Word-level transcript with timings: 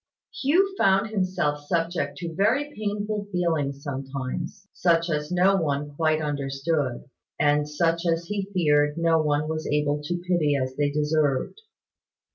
Hugh 0.33 0.73
found 0.79 1.11
himself 1.11 1.59
subject 1.67 2.17
to 2.17 2.33
very 2.33 2.73
painful 2.75 3.27
feelings 3.31 3.83
sometimes 3.83 4.67
such 4.73 5.11
as 5.11 5.31
no 5.31 5.55
one 5.57 5.91
quite 5.95 6.23
understood, 6.23 7.05
and 7.39 7.69
such 7.69 8.07
as 8.07 8.25
he 8.25 8.49
feared 8.51 8.97
no 8.97 9.21
one 9.21 9.47
was 9.47 9.67
able 9.67 10.01
to 10.03 10.17
pity 10.27 10.55
as 10.55 10.75
they 10.75 10.89
deserved. 10.89 11.61